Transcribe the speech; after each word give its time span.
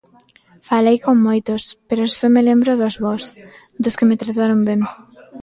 Falei 0.69 0.97
con 1.05 1.17
moitos, 1.27 1.63
pero 1.87 2.03
só 2.17 2.27
me 2.35 2.45
lembro 2.49 2.71
dos 2.81 2.95
bos, 3.03 3.23
dos 3.83 3.95
que 3.97 4.07
me 4.09 4.19
trataron 4.21 4.59
ben. 4.69 4.81